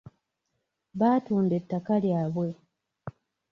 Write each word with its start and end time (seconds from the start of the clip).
Baatunda 0.99 1.53
ettaka 1.59 1.93
lyabwe. 2.03 2.47